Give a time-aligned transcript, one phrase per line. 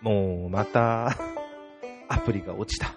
[0.00, 1.16] もう、また、
[2.08, 2.94] アプリが落ちた。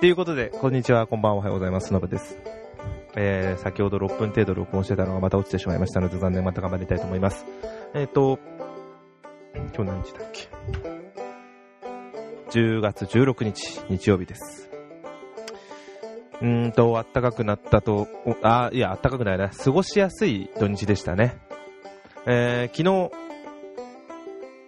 [0.00, 1.92] ということで、こんにちは、こんばんは、おはようございます。
[1.92, 2.38] のぶです。
[3.14, 7.46] えー、先ほど6分程度録音してたのがまた落ちてしまいましたので、残念、また頑張りたいと思います。
[7.94, 8.38] えっ、と、
[9.74, 10.48] 今日何日だっけ
[12.50, 14.70] ?10 月16日、日曜日です。
[16.40, 18.08] うーんと、暖かくなったと、
[18.42, 19.50] あ、いや、暖かくないな。
[19.50, 21.38] 過ごしやすい土日でしたね。
[22.26, 23.10] えー、昨日、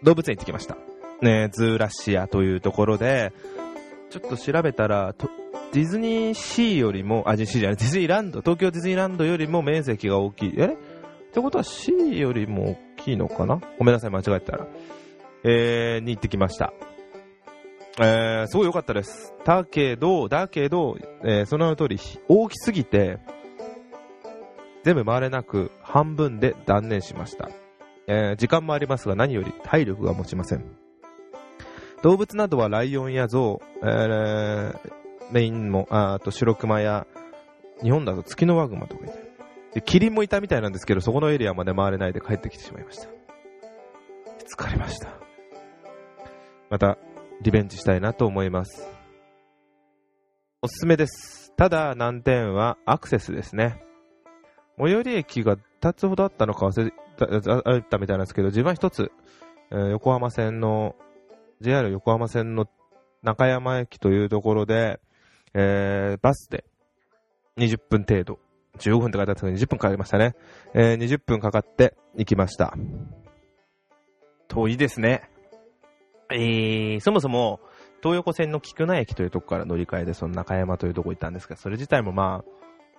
[0.03, 0.77] 動物園行ってきました。
[1.25, 3.33] ね、ズーラシアというところで、
[4.11, 5.15] ちょっと調べたら、
[5.73, 10.55] ディズニーシーよりも、あ、ディズニーシーじゃない、ディズニーランド、東京ディズニーランドよりも面積が大きい。
[10.57, 10.67] え？
[10.67, 10.71] っ
[11.33, 13.61] てことは C よりも大きいのかな？
[13.79, 14.69] ごめんなさい、間違えたら。
[15.43, 16.73] えー、に行ってきました。
[18.01, 19.35] えー、すごい良かったです。
[19.45, 23.19] だけど、だけど、えーその通り、大きすぎて、
[24.85, 27.51] 全部回れなく、半分で断念しました。
[28.07, 30.65] えー時間もありますが、何より体力が持ちません。
[32.05, 34.93] 動物などはライオンやゾウ、えー
[35.31, 37.07] メインも、ああと白熊や、
[37.83, 39.15] 日本だとツキノワグマとかいて。
[39.73, 43.09] で、キリンもいたみたいなんですけど、そこのエリアまで回れないで帰ってきてしまいました。
[44.47, 45.15] 疲れました。
[46.69, 46.99] また、
[47.41, 48.87] リベンジしたいなと思います。
[50.61, 51.55] おすすめです。
[51.57, 53.83] ただ、難点はアクセスですね。
[54.79, 59.11] 最寄り駅が2つほどあったのか忘れた、あったみたいなんですけど、自分は一つ、
[59.71, 60.97] えー横浜線の、
[61.61, 62.67] JR 横浜線の
[63.23, 65.01] 中山駅というところで、
[65.55, 66.65] えーバスで
[67.57, 68.39] 20分程度、
[68.79, 70.35] 15分って書いてあったんですけど、20分かかりましたね。
[70.75, 72.75] えー20分かかって行きました。
[74.49, 75.29] 遠いですね。
[76.31, 77.61] えー、そもそも、
[78.03, 82.45] 東横線の菊名駅というとこから乗り換えで、その中山というとこ行ったんですが、それ自体もま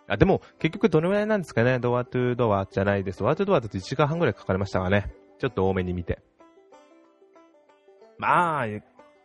[0.07, 3.19] あ、あ、でも、結局どのぐらいなんですかね、ドアトゥードアじゃないです。
[3.19, 5.11] ドアトゥードアだと1時間半ぐらいかかりましたがね。
[5.39, 6.19] ちょっと多めに見て。
[8.17, 8.65] まあ、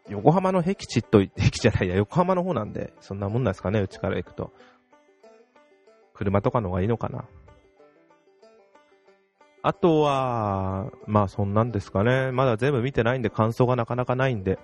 [0.08, 4.52] 横浜の僻地と、 僻地じゃないや、横浜の方なんで、そんなもんなんですかね、うちから行くと。
[6.14, 7.24] 車とかの方がいいのかな。
[9.62, 12.32] あとは、まあそんなんですかね。
[12.32, 14.58] まだ全部見てないんで感想がなかなかないんで、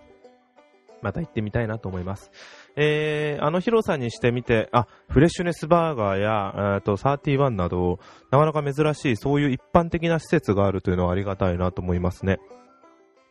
[1.03, 2.31] また行ってみたいなと思います。
[2.77, 7.99] えー、あの広さにしてみて、あ、フレッシュネスバーガーや、えーと、31など、
[8.31, 12.39] なかなか珍しい、そういう一般的な施設があるというのはありがたいなと思いますね。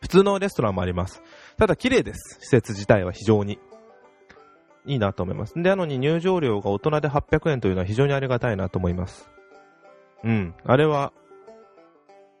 [0.00, 1.22] 普通のレストランもあります。
[1.58, 2.38] ただ綺麗です。
[2.40, 3.58] 施設自体は非常に。
[4.86, 5.54] いいなと思います。
[5.54, 9.28] で、なのに入場料が大人で800円というのは非常にありがたいなと思います。
[10.22, 10.54] うん。
[10.64, 11.12] あれは、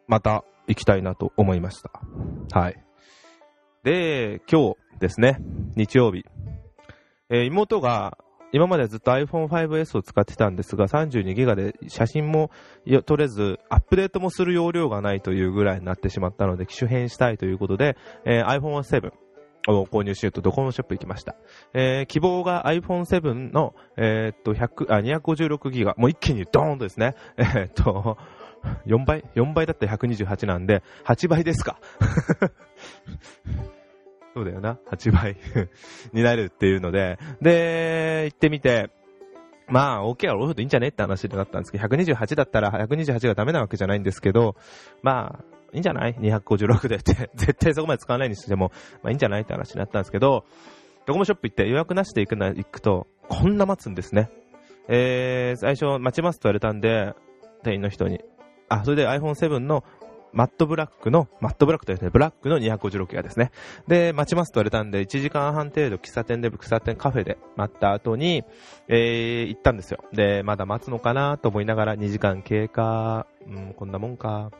[0.06, 1.90] また行きたいなと思いました。
[2.58, 2.82] はい。
[3.82, 5.38] で、今日ですね、
[5.74, 6.24] 日曜日。
[7.28, 8.16] えー妹が、
[8.52, 12.50] 今までずっと iPhone5S を使ってたんですが、32ギガで写真も
[13.04, 19.12] 撮れず、アップデートもする容量がないというぐらいになってしまったので、機種変したいということで、えー iPhone7
[19.68, 21.34] を購入しようとドコモショップ行きました。
[21.74, 28.16] えー希望が iPhone7 の、えーっと、100、あ、256ギガ、もう一気にドーンとですね、 えーっと、
[28.86, 31.78] 4倍 ?4 倍だったら128なんで、8倍ですか。
[34.36, 34.78] そうだよな。
[34.90, 35.38] 8倍
[36.12, 38.90] になるっていうので、で、行ってみて、
[39.66, 44.54] まあ、OK はローフでいいんじゃねって話になったんですけど、128だったら128がダメなわけじゃないんですけど、
[45.02, 50.44] まあ、いいんじゃない ?256 でって、 絶対そこまで使わないにしても、まあいいんじゃないって話になったんですけど、
[51.06, 54.30] ドコモショップ行って予約なしで行くな、行くと、こんな待つんですね。
[54.88, 57.14] えー、最初待ちますと言われたんで、
[57.62, 58.20] 店員の人に、
[58.68, 59.82] あ、それで iPhone7 の
[60.32, 63.52] マットブラックの、マットブラックというね、ブラックの256ギガですね。
[63.86, 68.44] で、待ちますと言われたんで、1時間半程度喫茶店で、喫茶店カフェで待った後に、
[68.88, 70.04] えー、行ったんですよ。
[70.12, 74.50] で、まだ待つのかなと思いながら2時間経過、うん、こんなもんか。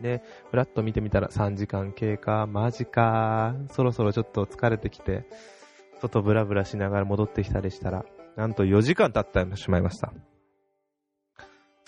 [0.00, 3.54] で、ふらっと見てみたら3時間経過、マジか。
[3.70, 5.24] そろそろちょっと疲れてきて、
[6.00, 8.04] 外ブラブラしながら戻ってきたりしたら、
[8.36, 10.12] なんと4時間経ってしまいました。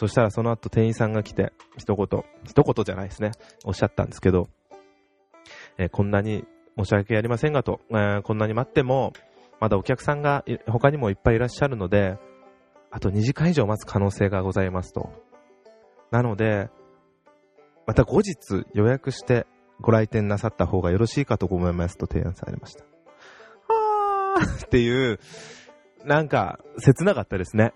[0.03, 3.31] そしたらその後店員さんが来て、一言、一言じゃないですね、
[3.65, 4.49] おっしゃったんですけど、
[5.79, 6.45] えーこんなに
[6.77, 9.13] 申し訳ありませんがと、えーこんなに待っても、
[9.61, 12.19] まだお客さんが他にもいっぱいいらっしゃるので、
[12.91, 15.09] あと2時間以上待つ可能性がございますと。
[16.11, 16.69] なので、
[17.87, 19.47] また後日予約して
[19.81, 22.85] ご来店なさった方がよろしいかと思いますと提案されました。
[24.35, 25.21] あーっていう、
[26.05, 27.73] なんか、切なかったですね。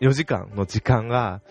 [0.00, 1.42] 4時間の時間が、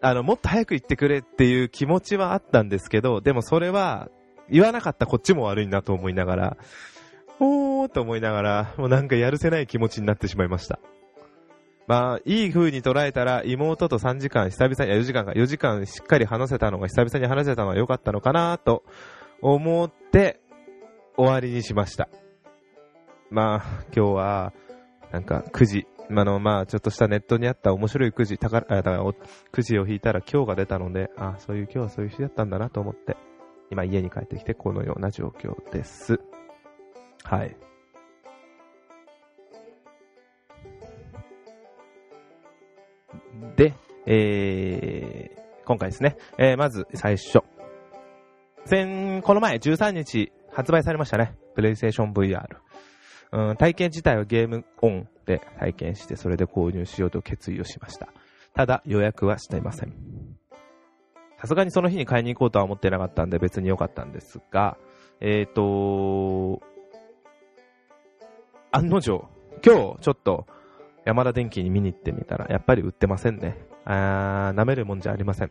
[0.00, 4.08] あの、もっと早く行ってくれっていう気持ちはあったんですけど、でもそれは、
[4.48, 6.56] 言わなかったこっちも悪いなと思いながら、
[7.40, 10.78] おーと思いながら、もうなんかやるせない気持ちになってしまいました。
[11.86, 18.82] まあ、いい風に捉えたら、妹と3時間、久々に、4時間か、4時間しっかり話せたのが、久々に話せたのは良かったのかなと
[19.40, 20.40] 思って、
[21.16, 22.08] 終わりにしました。
[23.30, 24.52] まあ、今日は、
[25.12, 29.00] なんか、くじ、あの、まあ、ちょっとしたネットにあった面白いくじ、宝、あ、だ、
[29.50, 33.16] くじを引いたら今日が出たので、あ、そういう今日はそういう日だったんだなと思って、
[33.70, 36.20] 今家に帰ってきてこのような状況です。
[37.24, 37.56] はい。
[43.56, 43.74] で、
[44.06, 47.40] えー、今回ですね、えー、まず最初。
[48.64, 51.34] 先、この前13日発売されましたね。
[51.54, 52.65] プレイステーション VR。
[53.32, 58.08] うん、体験自体はゲームオンで体験して、それで購入しようと決意をしました。
[58.54, 59.92] ただ、予約はしていません。
[61.38, 64.78] さすがにその日に買いに行こうとは思ってなかったんで別に良かったんですが、
[65.20, 66.62] えっ、ー、と
[68.72, 69.28] 案の定、
[69.64, 70.46] 今日ちょっと
[71.04, 73.56] 山田電機に見に行ってみたら、やっぱり売ってませんね。
[73.84, 75.50] あー、舐めるもんじゃありません。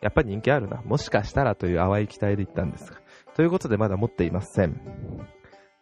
[0.00, 0.82] やっぱり人気あるな。
[0.82, 3.00] もしかしたらという淡い期待で行ったんですが。
[3.34, 4.80] ということでまだ持っていません。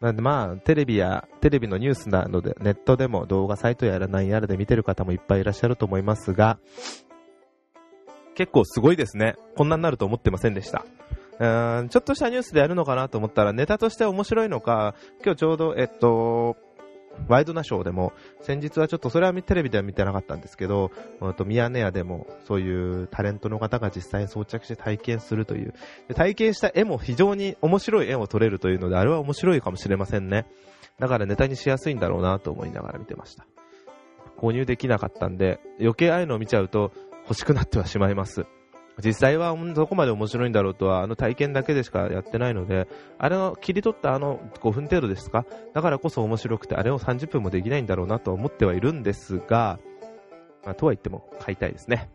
[0.00, 6.58] なんでまあ、テレビや、テレビのニュースなどで、ネットでも動画サイトやら何やらで見てる方もいっぱいいらっしゃると思いますが、
[8.36, 9.34] 結構すごいですね。
[9.56, 10.84] こんなになると思ってませんでした。
[11.40, 16.56] うんちょっとしたニュースでやるのかなと思ったら、ネタとして面白いのか、今日ちょうど、えっと、
[17.26, 20.90] ワイドナショーでも、先日はちょっとそれはテレビでは見てなかったんですけど、
[21.36, 25.74] とミヤネ屋でもそういうタレントの方が実際に装着して体験するという。
[26.14, 30.46] 体験した絵も非常に面白い絵を撮れるというので、あれは面白いかもしれませんね。
[30.98, 33.46] だからネタにしやすいんだろうなと思いながら見てました。
[34.36, 36.92] 購入できなかったんで、余計ああいうのを見ちゃうと
[37.24, 38.46] 欲しくなってはしまいます。
[39.04, 45.46] 実際はどこまで面白いんだろうとは、あの体験だけでしかやってないので、あれを切り取ったあの5分程度ですか？
[45.72, 49.78] だからこそ面白くて、あれを30分もできないんだろうなと思ってはいるんですが、
[50.64, 52.10] まあ、とは言っても買いたいですね。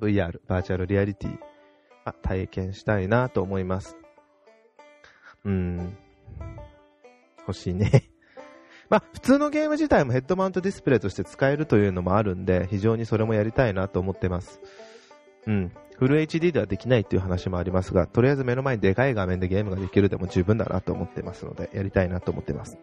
[0.00, 1.38] VR、バーチャルリアリティ、
[2.04, 3.96] あ、体験したいなと思います。
[5.44, 5.96] うん。
[7.40, 8.10] 欲しいね。
[8.90, 14.60] まあ、普通のゲーム自体もヘッドマウントディスプレイとして使えるというのもあるんで、非常にそれもやりたいなと思ってます。
[15.46, 15.72] うん。
[15.96, 22.78] フル HD ではできないっていう話もありますが、とりあえず目の前にでかい画面でゲームができるでも十分だなと思ってますので、やりたいなと思ってます。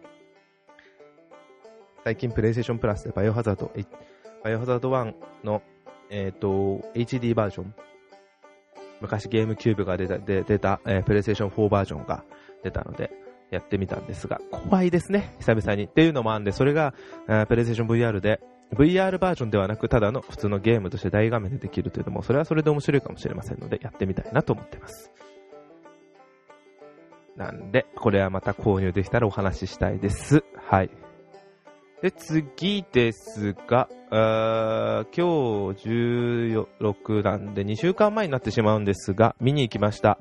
[2.04, 3.70] 最近プレイステーションプラスでバイオハザード、
[4.42, 5.14] バイオハザード1
[5.44, 5.62] の、
[6.10, 6.48] えっ、ー、と、
[6.94, 7.74] HD バージョン、
[9.00, 12.24] 昔ゲームキューブが出た、で出た、えー、プレイステーション4バージョンが
[12.64, 13.12] 出たので、
[13.50, 15.84] やってみたんですが、怖いですね、久々に。
[15.84, 16.94] っていうのもあんで、それが、
[17.48, 18.40] プレイステーション VR で、
[18.74, 25.12] VR バージョンではなく、ただの普通のゲームとして大画面でできるというのも、それはそれで面白いかもしれませんので、やってみたいなと思ってます。
[27.36, 30.44] なんで、これはまた購入できたらお話ししたいです。
[30.56, 30.90] はい。
[32.02, 40.18] で、次ですが、あ今日16なんで2週間前になってしまうんですが、見に行きました。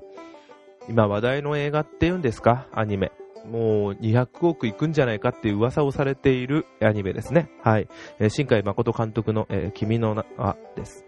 [0.88, 2.68] 今話題の映画って言うんですか？
[2.72, 3.12] アニメ。
[3.46, 7.50] もう200億いくんじゃないかっていう噂をされているアニメですね。
[7.64, 7.88] はい。
[8.20, 11.06] えー、新海誠監督の、えー、君の名はです。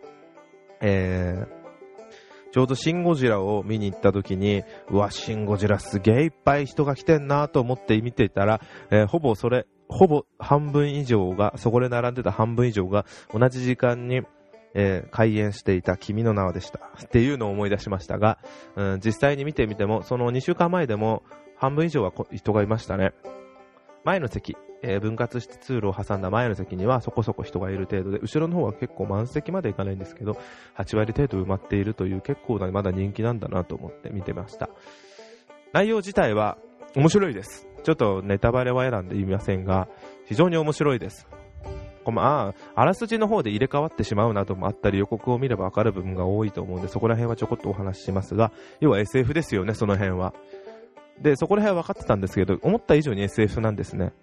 [0.82, 1.64] えー、
[2.54, 14.22] ちょうどシン・ゴジラを見に行った時に、うわ、シン・ゴジラすげえいっぱい人が来てんなと思って見ていたら、えー、ほぼそれ、ほぼ半分以上が、そこで並んでた半分以上が同じ時間に、
[14.76, 16.80] えー、開演していた君の名はでした。
[17.04, 18.40] っていうのを思い出しましたが、
[18.76, 21.24] うん、実際に見てみても、その2週間前でも、
[21.64, 23.14] 半分以上は人がいましたね。
[24.04, 30.38] 前の席、えー、分割して通路を挟んだ前の席にはそこそこ人がいる程度で、後ろの方は結構満席までいかないんですけど、
[30.78, 34.70] 8割程度埋まっているという結構なまだ人気なんだなと思って見てました。
[35.72, 36.58] 内容自体は
[36.98, 37.66] 面白いです。
[37.84, 39.88] ちょっとネタバレは選んで言いませんが、
[40.26, 41.30] 非常に面白いです。
[42.12, 48.52] まあ、あらすじの方で入れ替わってしまうなどもあったり予告を見ればわかる部分が多いと思うんで、そこら辺はちょこっとお話ししますが、
[48.82, 50.34] 要は SF ですよね、その辺は。
[51.22, 54.14] で、そこら辺は分かってたんですけど、思った以上に SF なんですね。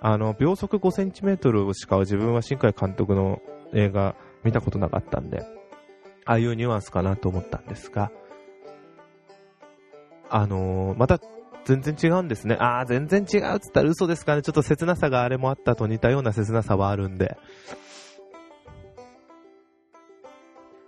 [0.00, 3.40] あの、秒速5センチメートルしか自分は新海監督の
[3.74, 5.44] 映画見たことなかったんで、
[6.24, 8.10] ああいうニュアンスかなと思ったんですが、
[10.30, 11.20] あのー、また
[11.64, 12.56] 全然違うんですね。
[12.58, 14.42] ああ、全然違うっつったら嘘ですかね。
[14.42, 17.36] ちょっと切なさがあれもあったと似たような切なさはあるんで。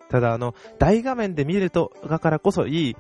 [0.09, 2.97] ただあの、大画面で見ると、だからこそいい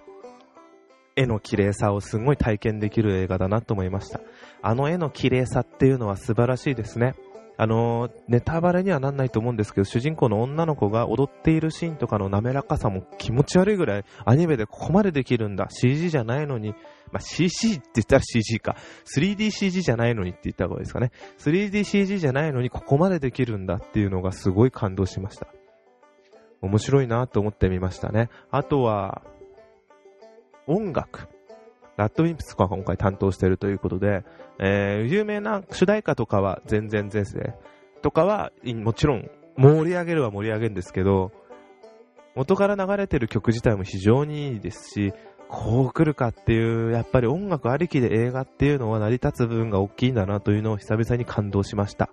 [1.16, 4.21] 絵の綺麗さをすごい体験できる映画だなと思いました。
[4.62, 7.14] あの絵の綺麗さっていうのは素晴らしいですね。
[7.59, 15.69] あのー、ネタバレにはなんないと思うんですけど、主人公の女の子が踊っているシーンとかの滑らかさも気持ち悪いぐらいアニメでここまでできるんだ。
[15.71, 16.71] CG じゃないのに、
[17.12, 18.76] まあ、CG って言ったら CG か。
[19.16, 21.12] 3DCG じゃないのにって言った方がいいですかね。
[21.38, 25.47] 3DCG じゃないのにここまでできるんだっていうのがすごい感動しました。
[26.62, 28.31] 面白いなと思ってみましたね。
[28.50, 29.23] あとは、
[30.66, 31.28] 音楽。
[31.97, 34.25] ラッドウィンプスとか今回担当しているということで、
[34.59, 37.54] えー、有名な主題歌とかは全然前世
[38.00, 41.33] とかはもちろん盛り上げるは盛り上げるんですけど、
[42.35, 45.12] 元から流れてる曲自体も非常にいいですし、
[45.49, 52.09] こう来るかっていう、やっぱり音楽ありきで映画っていうのは成り立つ部分が大きいんだなというのを久々に感動しました。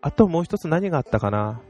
[0.00, 1.60] あともう一つ何があったかな？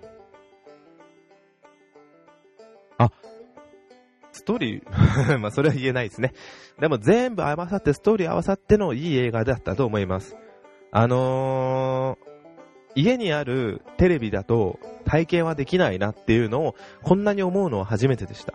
[4.37, 6.33] ストーリー まあそれは言えないですね。
[6.79, 10.37] でも全部合わさって、ストーリー合わさってのいい映画だったと思います。
[10.93, 18.55] あのー、家にあるテレビだと体験はできないなっていうのをこんなに思うのは初めてでした。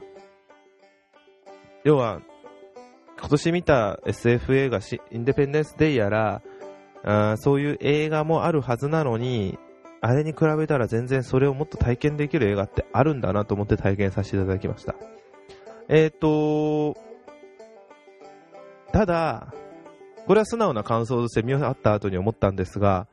[1.84, 2.22] 要は、
[3.20, 4.80] 今年見た SF 映画
[5.12, 6.42] インデペンデンス・デイやら、
[7.04, 9.58] あそういう映画もあるはずなのに、
[10.02, 14.96] あれに比べたら全然それをもっと体験できる映画ってあるんだなと思って体験させていただきました。
[15.94, 16.98] えっ、ー、と、
[18.94, 19.54] ただ、
[20.26, 23.08] これは素直な感想として見終わった後に思ったんですが、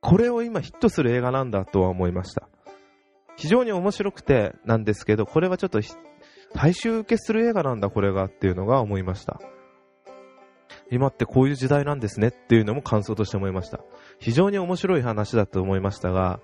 [0.00, 2.48] これを今ヒットする映画なんだとは思いました。
[3.36, 5.78] 非常に面白くてなんですけど、これはちょっと
[6.52, 9.40] 大衆受けする映画なんだこれがっていうのが思いました。
[10.90, 13.78] 今ってこういう時代なんですねっていうのも感想として思いました。
[14.18, 16.40] 非常に面白い話だと思いましたが、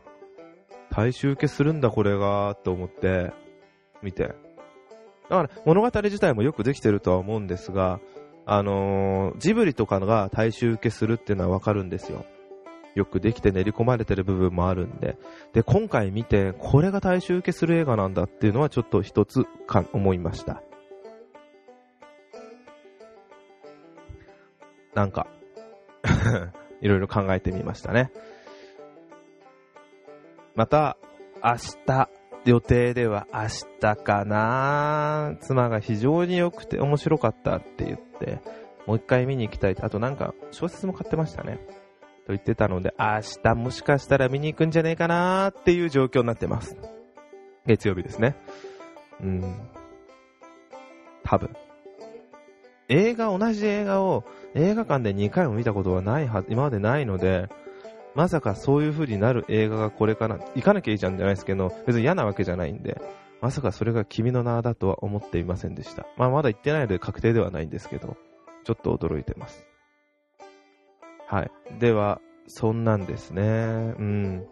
[0.97, 3.31] 大衆受けするんだこれがと思って
[4.03, 4.29] 見て。
[5.29, 8.01] だから物語自体もよくできてるとは思うんですが、
[8.47, 12.25] あのー、ジブリとかが大衆受けするっていうのはわかるんですよ。
[12.95, 15.19] よくできて練り込まれてる部分もあるんで。
[15.53, 20.63] で、今回見て、これが大衆受けする映画なんだっていうのはちょっと一つか思いました。
[24.95, 25.27] なんか
[26.81, 28.11] いろいろ考えてみましたね。
[30.57, 30.97] また、
[31.45, 32.09] 明日、
[32.47, 33.41] 予定では明
[33.81, 38.41] 日かな妻が非常に良くて面白かったって言って、
[38.87, 39.83] もう一回見に行きたいって。
[39.83, 41.59] あとなんか、小説も買ってましたね。
[42.27, 46.77] と言ってたので、明日もしかしたら見に行くんじゃねえかなっていう状況になってます。
[47.67, 48.37] 月曜日ですね。
[49.21, 49.61] うん。
[51.25, 51.51] 多分。
[52.89, 57.49] 映画、同じ映画を映画館で2回も見たことはないはず、今までないので、
[58.17, 63.01] まさかそういう風になる映画がこれから、行かなきゃいいじゃんじゃないですけど、別に嫌なわけじゃないんで、
[63.43, 66.07] まさかそれが君の名だとは思っていませんでした。
[66.17, 68.17] まあまだ行ってないので確定ではないんですけど、
[68.65, 69.67] ちょっと驚いてます。
[71.29, 71.51] はい。
[71.79, 73.43] では、そんなんですね。
[73.43, 74.47] うん。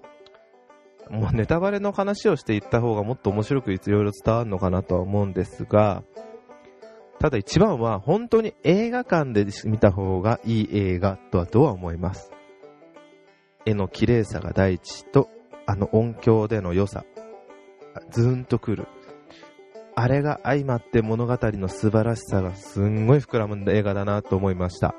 [1.09, 6.03] もうネタバレの話をしていった方がもっと面白くいろいろ伝わるのかなとは思うんですが、
[7.19, 12.31] ただ一番は本当に映画館で見た方がいい映画とはとは思います。
[13.67, 15.29] 絵の綺麗さが第一と、
[15.67, 17.05] あの音響での良さ、
[18.11, 18.87] ズーンとくる。
[19.97, 24.95] あれが相まって物語の素晴らしさがすんごい膨らむ映画だなと思いました。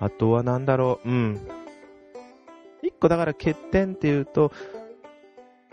[0.00, 1.40] あとはなんだろう、うん。
[2.82, 4.52] 一個だから欠点っていうと、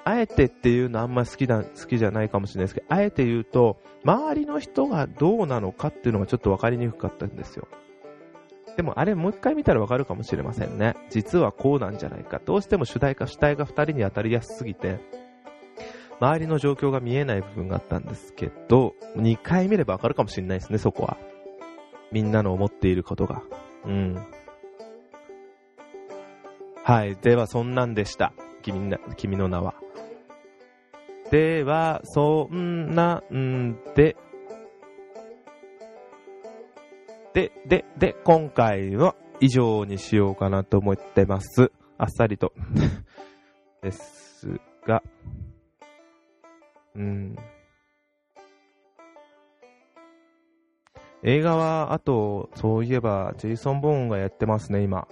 [0.04, 7.68] あえてっていうのあんま好きだ、好きじゃないかもしれないですけど、あえて言うと、周りの人がどうなのかっていうのがちょっと分かりにくかったんですよ。
[8.76, 10.96] でもあれもう一回見たら分かるかもしれませんね。
[11.10, 12.42] 実はこうなんじゃないか。
[12.44, 15.00] どうしても主題歌、主体が2人に当たりやすすぎて、
[16.20, 21.18] 周りの状況が見えない部分があったんですけど、2回見れば分かるかもしれないですね、そこは。
[22.12, 23.42] みんなの思っていることが。
[23.86, 24.26] うん。
[26.84, 27.16] はい。
[27.16, 28.34] では、そんなんでした。
[28.62, 29.76] 君な、君の名は。
[31.32, 34.16] では、そんなんで、
[37.36, 41.70] で、で、で、今回は以上にしようかなと思ってます。
[41.98, 42.54] あっさりと
[43.84, 45.04] ですが、
[46.96, 47.36] うん。
[51.24, 55.06] 映画は、あと、そういえば、ジェイソン・ボーンがやってますね、今。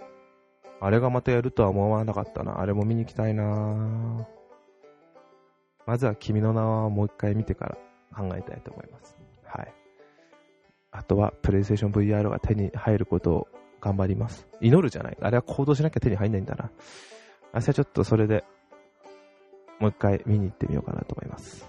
[0.80, 2.62] あれがまたやるとは思わなかったな。
[2.62, 4.26] あれも見に行きたいな
[5.86, 7.78] まずは君の名はもう一回見てから
[8.16, 9.23] 考えたいと思います。
[10.94, 13.48] あとは、プレイステーション VR が手に入ることを
[13.82, 14.48] 頑張ります。
[14.62, 15.18] 祈るじゃない。
[15.20, 16.70] あれは行動しなきゃ手に入んないんだな。
[17.54, 18.46] 明日ちょっとそれで、
[19.80, 21.68] もう一回見に行ってみようかなと思います。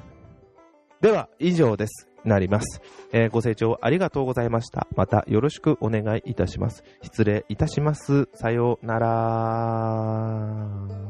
[1.01, 2.09] では、以上です。
[2.25, 2.81] なります、
[3.13, 4.87] えー、ご清聴ありがとうございました。
[4.97, 6.83] またよろしくお願いいたします。
[7.03, 8.29] 失礼いたします。
[8.33, 11.04] さようなら。